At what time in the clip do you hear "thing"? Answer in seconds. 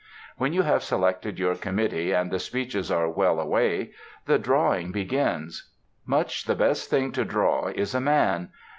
6.89-7.11